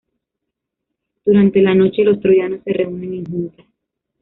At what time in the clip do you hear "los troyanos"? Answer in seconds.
2.03-2.61